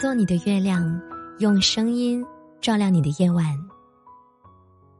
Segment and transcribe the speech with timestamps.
[0.00, 0.98] 做你的月亮，
[1.40, 2.24] 用声音
[2.58, 3.44] 照亮你的夜晚。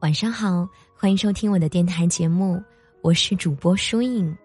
[0.01, 2.61] 晚上好，欢迎收听我的电台节目，
[3.01, 4.37] 我是主播舒影。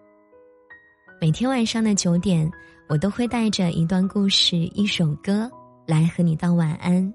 [1.21, 2.51] 每天晚上的九点，
[2.89, 5.47] 我都会带着一段故事、一首歌
[5.85, 7.13] 来和你道晚安。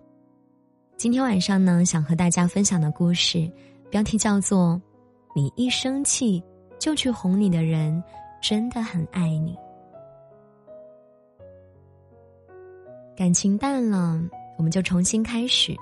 [0.96, 3.50] 今天晚上呢，想和大家分享的故事，
[3.90, 4.80] 标题叫做
[5.34, 6.40] 《你一生气
[6.78, 8.00] 就去哄你的人，
[8.40, 9.52] 真的很爱你》。
[13.14, 14.20] 感情淡了，
[14.56, 15.74] 我们就重新开始；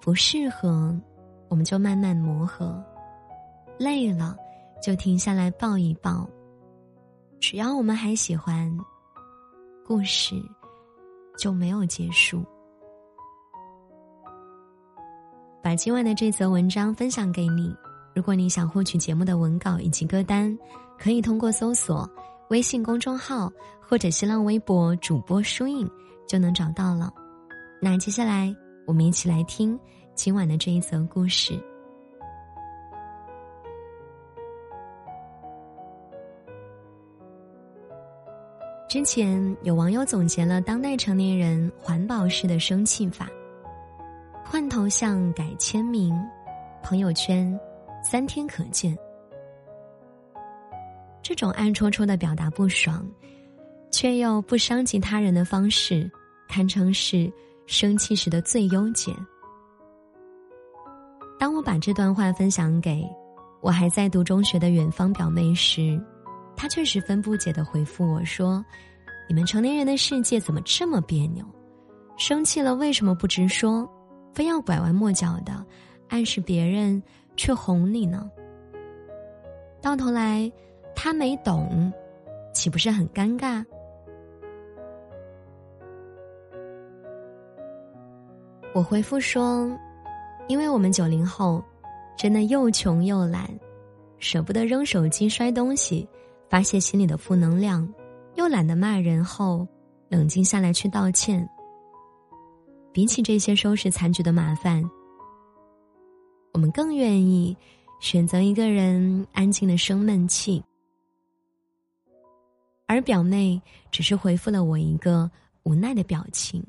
[0.00, 0.98] 不适合，
[1.48, 2.82] 我们就慢慢磨合；
[3.78, 4.36] 累了，
[4.82, 6.28] 就停下来抱一抱。
[7.38, 8.74] 只要我们还喜欢，
[9.86, 10.34] 故事
[11.38, 12.42] 就没有结束。
[15.62, 17.74] 把今晚的这则文章分享给你。
[18.14, 20.58] 如果你想获取节目的文稿以及歌单，
[20.98, 22.08] 可以通过搜索
[22.48, 25.88] 微信公众号或者新浪微博主播书印。
[26.30, 27.12] 就能找到了。
[27.80, 28.54] 那接下来，
[28.86, 29.76] 我们一起来听
[30.14, 31.60] 今晚的这一则故事。
[38.88, 43.28] 之前有网友总结了当代成年人环保式的生气法：
[44.44, 46.16] 换头像、改签名、
[46.80, 47.58] 朋友圈
[48.04, 48.96] 三天可见。
[51.22, 53.04] 这种暗戳戳的表达不爽，
[53.90, 56.08] 却又不伤及他人的方式。
[56.50, 57.32] 堪称是
[57.64, 59.14] 生气时的最优解。
[61.38, 63.08] 当我把这段话分享给
[63.60, 65.98] 我还在读中学的远方表妹时，
[66.56, 68.64] 她却十分不解的回复我说
[69.28, 71.44] ：“你们成年人的世界怎么这么别扭？
[72.18, 73.88] 生气了为什么不直说，
[74.34, 75.64] 非要拐弯抹角的
[76.08, 77.00] 暗示别人
[77.36, 78.28] 去哄你呢？
[79.80, 80.50] 到头来
[80.96, 81.92] 他没懂，
[82.52, 83.64] 岂不是很尴尬？”
[88.72, 89.76] 我回复说
[90.46, 91.62] ：“因为我们九零后，
[92.16, 93.50] 真的又穷又懒，
[94.18, 96.08] 舍不得扔手机摔东西，
[96.48, 97.92] 发泄心里的负能量，
[98.36, 99.66] 又懒得骂人后
[100.08, 101.46] 冷静下来去道歉。
[102.92, 104.88] 比起这些收拾残局的麻烦，
[106.52, 107.56] 我们更愿意
[108.00, 110.62] 选择一个人安静的生闷气。
[112.86, 113.60] 而表妹
[113.90, 115.28] 只是回复了我一个
[115.64, 116.64] 无奈的表情。”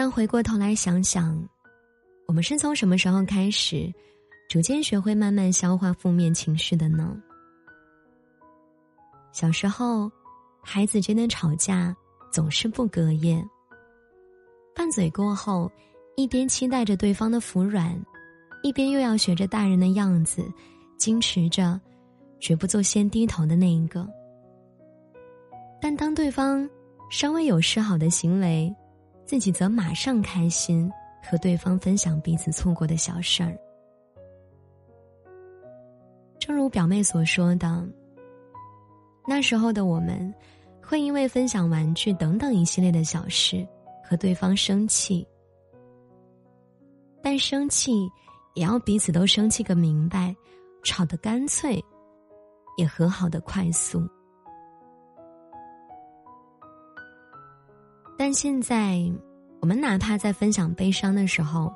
[0.00, 1.36] 但回过头来想想，
[2.28, 3.92] 我们是从什么时候开始，
[4.48, 7.20] 逐渐学会慢慢消化负面情绪的呢？
[9.32, 10.08] 小时候，
[10.62, 11.92] 孩子间的吵架
[12.30, 13.44] 总是不隔夜，
[14.72, 15.68] 拌嘴过后，
[16.14, 18.00] 一边期待着对方的服软，
[18.62, 20.44] 一边又要学着大人的样子，
[20.96, 21.76] 矜持着，
[22.38, 24.08] 绝不做先低头的那一个。
[25.82, 26.70] 但当对方
[27.10, 28.72] 稍微有示好的行为，
[29.28, 30.90] 自己则马上开心，
[31.22, 33.54] 和对方分享彼此错过的小事儿。
[36.38, 37.86] 正如表妹所说的，
[39.26, 40.34] 那时候的我们，
[40.82, 43.68] 会因为分享玩具等等一系列的小事
[44.02, 45.28] 和对方生气，
[47.22, 47.92] 但生气
[48.54, 50.34] 也要彼此都生气个明白，
[50.82, 51.78] 吵得干脆，
[52.78, 54.08] 也和好的快速。
[58.18, 59.00] 但现在，
[59.60, 61.72] 我们哪怕在分享悲伤的时候，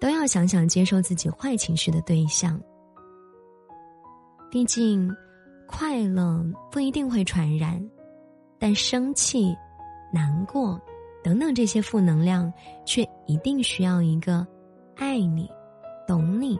[0.00, 2.58] 都要想想接受自己坏情绪的对象。
[4.50, 5.14] 毕竟，
[5.66, 7.78] 快乐不一定会传染，
[8.58, 9.54] 但生气、
[10.10, 10.80] 难过
[11.22, 12.50] 等等这些负能量，
[12.86, 14.46] 却一定需要一个
[14.96, 15.46] 爱你、
[16.08, 16.58] 懂你、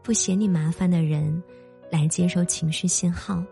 [0.00, 1.42] 不嫌你麻烦的人
[1.90, 3.42] 来接收情绪信号。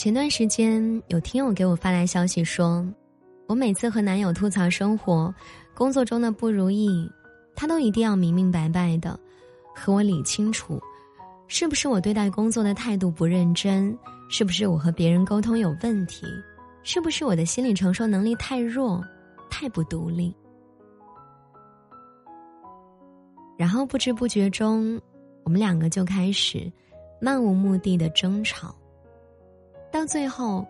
[0.00, 2.82] 前段时间有听友给我发来消息说，
[3.46, 5.30] 我每次和男友吐槽生活、
[5.74, 7.06] 工作中的不如意，
[7.54, 9.20] 他都一定要明明白白的
[9.76, 10.80] 和我理清楚，
[11.48, 13.94] 是不是我对待工作的态度不认真，
[14.30, 16.24] 是不是我和别人沟通有问题，
[16.82, 19.04] 是不是我的心理承受能力太弱、
[19.50, 20.34] 太不独立。
[23.58, 24.98] 然后不知不觉中，
[25.44, 26.72] 我们两个就开始
[27.20, 28.74] 漫无目的的争吵。
[29.90, 30.66] 到最后，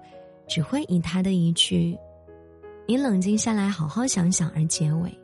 [0.49, 1.97] 只会以他的一句
[2.87, 5.17] “你冷静下来，好好想想”而结尾。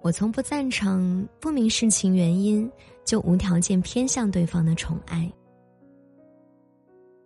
[0.00, 2.70] 我从不赞成不明事情原因
[3.04, 5.30] 就无条件偏向对方的宠爱，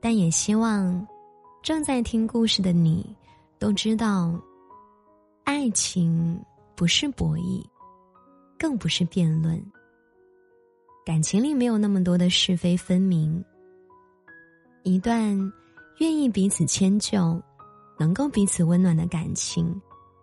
[0.01, 1.07] 但也希望
[1.63, 3.15] 正在听故事的你
[3.59, 4.35] 都知道，
[5.45, 6.43] 爱情
[6.75, 7.63] 不是博弈，
[8.59, 9.63] 更不是辩论。
[11.11, 13.45] 感情里没有那么多的是非分明。
[14.85, 15.37] 一段
[15.99, 17.43] 愿意彼此迁就、
[17.99, 19.75] 能够彼此温暖的感情，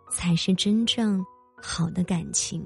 [0.09, 1.21] 才是真正
[1.61, 2.65] 好的感情。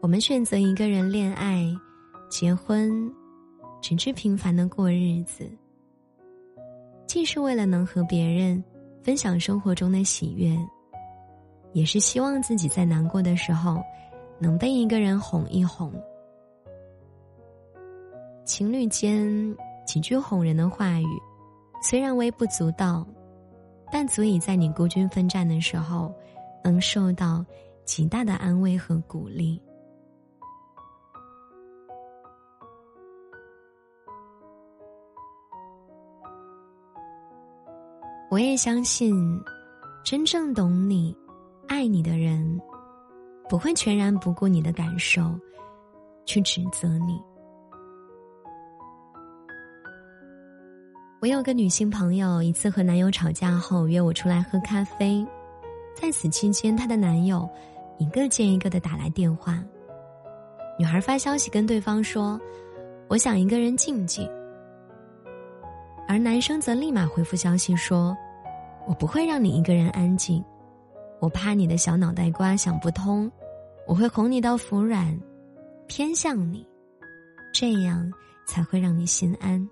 [0.00, 1.66] 我们选择一个人恋爱、
[2.28, 3.12] 结婚，
[3.82, 5.50] 只是平凡的过日子，
[7.08, 8.62] 既是为了能和别人
[9.02, 10.56] 分享生活中的喜悦，
[11.72, 13.82] 也是希望自己在难过的时候
[14.40, 15.92] 能被一个人哄一哄。
[18.44, 19.56] 情侣间
[19.86, 21.06] 几句哄人的话语，
[21.82, 23.06] 虽然微不足道，
[23.92, 26.12] 但足以在你孤军奋战的时候，
[26.64, 27.44] 能受到
[27.84, 29.62] 极大的安慰和鼓励。
[38.30, 39.40] 我也相信，
[40.04, 41.16] 真正懂你、
[41.66, 42.60] 爱你的人，
[43.50, 45.22] 不会全然不顾你的感受，
[46.24, 47.20] 去指责你。
[51.20, 55.26] 我有个女性朋友，一次和男友吵架后约我出来喝咖啡，
[55.96, 57.50] 在此期间，她的男友
[57.98, 59.60] 一个接一个的打来电话。
[60.78, 62.40] 女孩发消息跟对方说
[63.10, 64.30] ：“我想一个人静静。”
[66.06, 68.16] 而男生则立马回复消息说
[68.86, 70.42] ：“我不会让你一个人安静，
[71.18, 73.30] 我怕你的小脑袋瓜想不通，
[73.86, 75.18] 我会哄你到服软，
[75.86, 76.66] 偏向你，
[77.52, 78.10] 这样
[78.46, 79.68] 才会让你心安。”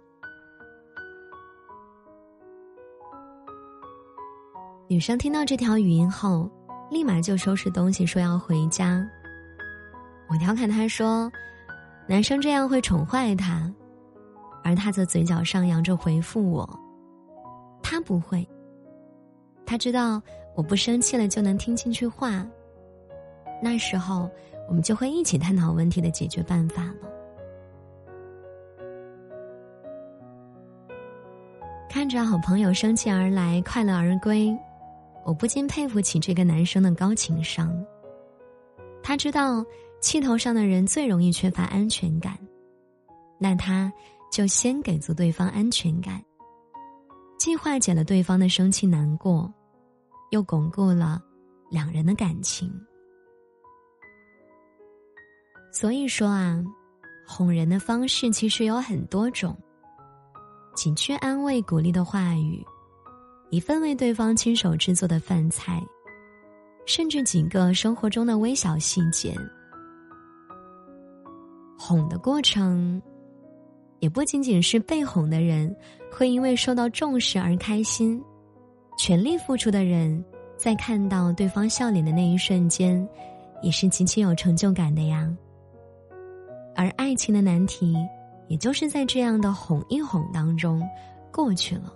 [4.88, 6.50] 女生听到这条语音后，
[6.90, 9.06] 立马就收拾东西说要回家。
[10.28, 11.30] 我调侃她说
[12.08, 13.72] ：“男生这样会宠坏她。”
[14.64, 16.68] 而他则嘴角上扬着回复我
[17.82, 18.46] ：“他不会。
[19.64, 20.20] 他知道
[20.54, 22.46] 我不生气了就能听进去话。
[23.62, 24.30] 那时候
[24.68, 27.08] 我们就会一起探讨问题的解决办法了。”
[31.88, 34.56] 看着好朋友生气而来，快乐而归，
[35.24, 37.72] 我不禁佩服起这个男生的高情商。
[39.02, 39.64] 他知道
[40.00, 42.38] 气头上的人最容易缺乏安全感，
[43.38, 43.92] 那他。
[44.30, 46.22] 就先给足对方安全感，
[47.38, 49.50] 既化解了对方的生气难过，
[50.32, 51.18] 又巩固了
[51.70, 52.70] 两人的感情。
[55.80, 56.60] 所以说啊，
[57.24, 59.56] 哄人的方式其实有很多种，
[60.74, 62.66] 几句安慰鼓励的话语，
[63.50, 65.80] 一份为对方亲手制作的饭菜，
[66.84, 69.36] 甚至几个生活中的微小细节，
[71.78, 73.00] 哄的过程。
[74.00, 75.72] 也不仅仅是被哄的人
[76.10, 78.20] 会因为受到重视而开心，
[78.98, 80.24] 全力付出的人
[80.56, 83.08] 在看到对方笑脸的那一瞬间，
[83.62, 85.32] 也是极其有成就感的呀。
[86.78, 87.96] 而爱情的难题，
[88.46, 90.80] 也就是在这样的哄一哄当中
[91.32, 91.92] 过去了。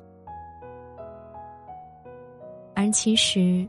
[2.75, 3.65] 而其实，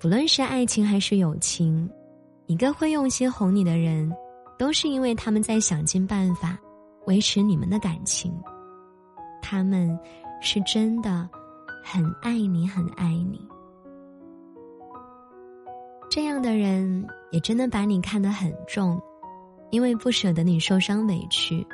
[0.00, 1.86] 不论是爱情还是友情，
[2.46, 4.10] 一个会用心哄你的人，
[4.58, 6.58] 都是因为他们在想尽办法。
[7.06, 8.32] 维持你们的感情，
[9.42, 9.98] 他们
[10.40, 11.28] 是真的
[11.84, 13.46] 很爱你，很爱你。
[16.10, 18.98] 这样的人也真的把你看得很重，
[19.74, 21.66] 因为不舍得你受伤委屈，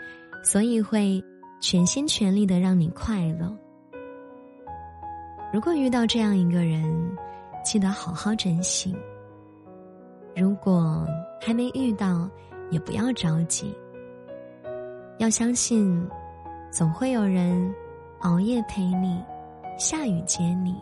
[0.43, 1.23] 所以会
[1.61, 3.55] 全心全力的让你快乐。
[5.53, 7.15] 如果遇到这样一个人，
[7.63, 8.97] 记得好好珍惜。
[10.35, 11.07] 如果
[11.43, 12.27] 还没遇到，
[12.71, 13.71] 也不要着急。
[15.19, 16.03] 要相信，
[16.71, 17.71] 总会有人
[18.21, 19.23] 熬夜陪你，
[19.77, 20.75] 下雨接你，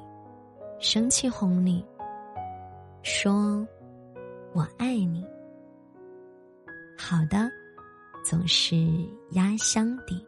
[0.78, 1.84] 生气哄你，
[3.02, 3.66] 说
[4.54, 5.26] “我爱你”。
[7.00, 7.50] 好的，
[8.24, 8.76] 总是
[9.30, 10.22] 压箱底。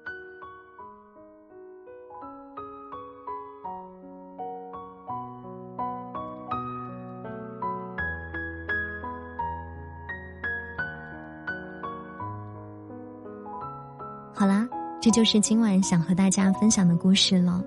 [14.32, 14.66] 好啦，
[15.02, 17.62] 这就是今晚想和大家分享的故事了，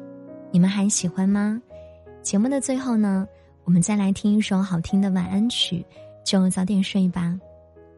[0.50, 1.62] 你们还喜欢吗？
[2.24, 3.28] 节目的最后呢，
[3.64, 5.86] 我们再来听一首好听的晚安曲，
[6.26, 7.38] 就早点睡吧。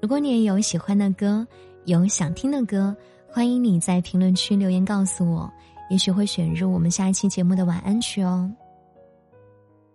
[0.06, 1.48] 如果你也有喜欢的歌，
[1.86, 2.96] 有想听的歌，
[3.28, 5.52] 欢迎你在评论区留言告诉我，
[5.90, 8.48] 也许会选入我们下一期节目的晚安曲哦。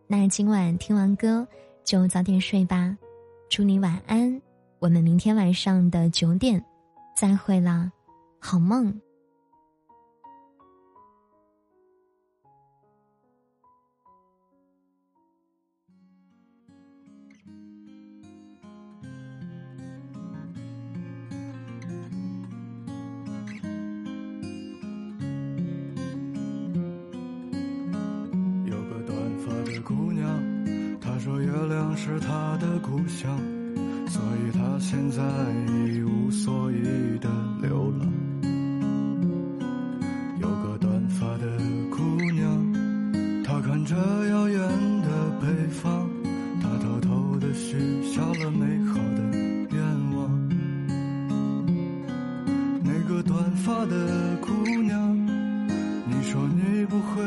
[0.08, 1.46] 那今晚听完歌
[1.84, 2.98] 就早点睡吧，
[3.48, 4.42] 祝你晚安，
[4.80, 6.60] 我们明天晚上的九点
[7.14, 7.92] 再会啦。
[8.40, 8.92] 好梦。
[31.22, 33.38] 说月亮是他的故乡，
[34.08, 35.22] 所以他现在
[35.68, 36.82] 一无所依
[37.20, 37.28] 的
[37.60, 38.08] 流浪。
[40.40, 41.58] 有个短发的
[41.90, 42.00] 姑
[42.32, 42.72] 娘，
[43.44, 43.94] 她看着
[44.30, 44.62] 遥远
[45.02, 45.08] 的
[45.42, 46.08] 北方，
[46.62, 49.38] 她偷偷的许下了美好的
[49.72, 49.82] 愿
[50.16, 50.48] 望。
[52.82, 54.50] 那个短发的姑
[54.84, 55.14] 娘，
[56.06, 57.22] 你说你不会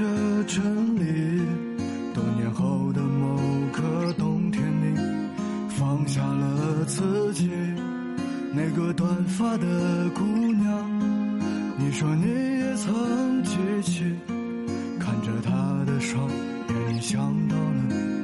[0.00, 0.06] 着
[0.44, 0.64] 真
[0.96, 1.42] 理，
[2.14, 3.36] 多年后的某
[3.70, 4.98] 个冬天，里
[5.68, 7.50] 放下了自己。
[8.54, 11.00] 那个短发的姑娘，
[11.76, 14.16] 你说你也曾记起，
[14.98, 18.19] 看着她的双眼，想到了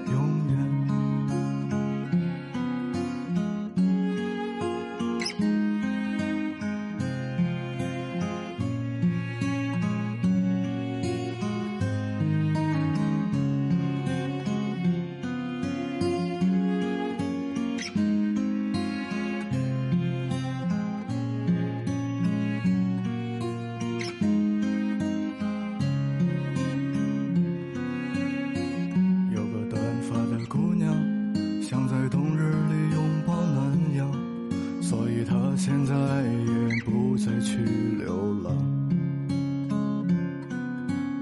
[35.66, 37.56] 现在也不再去
[37.98, 38.54] 流浪。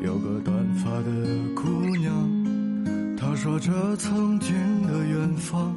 [0.03, 1.11] 有个短发的
[1.55, 1.63] 姑
[1.97, 2.13] 娘，
[3.17, 4.55] 她说着曾经
[4.87, 5.75] 的远方，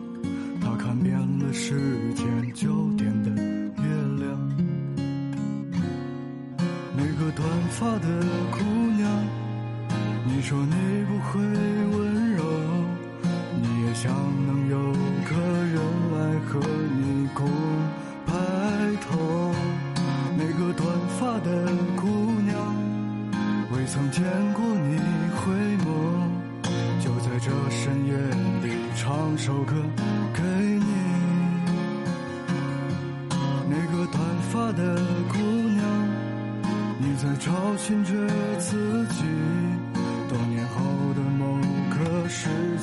[0.59, 3.87] 她看遍了世间九点的月
[4.19, 4.37] 亮。
[6.93, 8.07] 那个短发的
[8.51, 8.59] 姑
[8.97, 9.09] 娘。
[10.25, 11.39] 你说你不会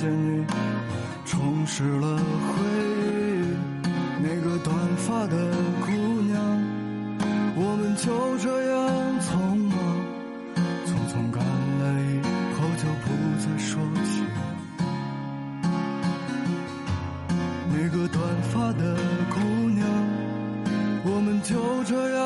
[0.04, 0.44] 时间，你
[1.24, 2.22] 重拾了回
[3.00, 3.08] 忆。
[4.22, 5.36] 那个短发的
[5.80, 5.90] 姑
[6.22, 6.34] 娘，
[7.56, 8.74] 我们就这样
[9.20, 9.32] 匆
[9.70, 9.72] 忙，
[10.84, 11.42] 匆匆赶
[11.80, 12.20] 来以
[12.54, 13.06] 后就不
[13.40, 13.70] 再说
[14.04, 14.22] 起。
[17.70, 18.96] 那个短发的
[19.30, 19.88] 姑娘，
[21.04, 22.23] 我们就这样